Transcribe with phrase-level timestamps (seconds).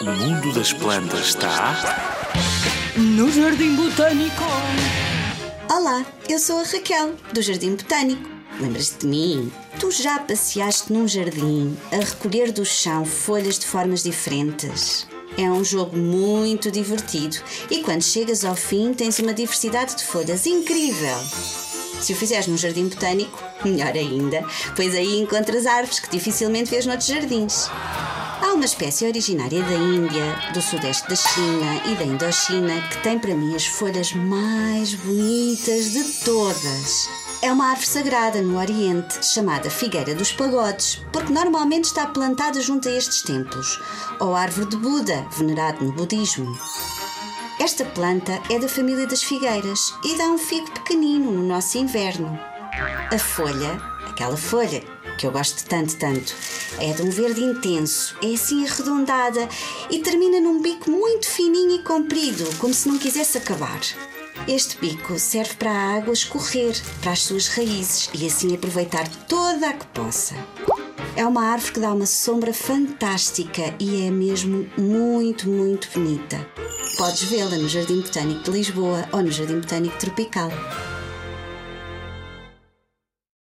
[0.00, 1.76] O mundo das plantas está.
[2.96, 4.42] No Jardim Botânico.
[5.70, 8.28] Olá, eu sou a Raquel, do Jardim Botânico.
[8.58, 9.52] Lembras-te de mim?
[9.78, 15.06] Tu já passeaste num jardim a recolher do chão folhas de formas diferentes?
[15.38, 17.36] É um jogo muito divertido
[17.70, 21.16] e quando chegas ao fim tens uma diversidade de folhas incrível.
[22.00, 24.44] Se o fizeres num jardim botânico, melhor ainda,
[24.76, 27.68] pois aí encontras árvores que dificilmente vês noutros jardins.
[28.42, 33.18] Há uma espécie originária da Índia, do sudeste da China e da Indochina que tem
[33.18, 37.08] para mim as folhas mais bonitas de todas.
[37.42, 42.88] É uma árvore sagrada no Oriente, chamada Figueira dos Pagodes, porque normalmente está plantada junto
[42.88, 43.80] a estes templos,
[44.18, 46.58] ou árvore de Buda, venerado no budismo.
[47.60, 52.40] Esta planta é da família das figueiras e dá um figo pequenino no nosso inverno.
[53.12, 53.78] A folha,
[54.08, 54.82] aquela folha
[55.18, 56.34] que eu gosto tanto, tanto,
[56.78, 59.46] é de um verde intenso, é assim arredondada
[59.90, 63.80] e termina num bico muito fininho e comprido, como se não quisesse acabar.
[64.48, 69.68] Este bico serve para a água escorrer para as suas raízes e assim aproveitar toda
[69.68, 70.34] a que possa.
[71.14, 76.48] É uma árvore que dá uma sombra fantástica e é mesmo muito, muito bonita.
[76.96, 80.50] Podes vê-la no Jardim Botânico de Lisboa ou no Jardim Botânico Tropical.